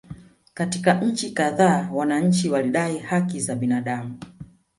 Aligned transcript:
Katika 0.53 0.93
nchi 0.93 1.31
kadhaa 1.31 1.89
wananchi 1.93 2.49
walidai 2.49 2.97
haki 2.99 3.39
za 3.39 3.55
binadamu 3.55 4.19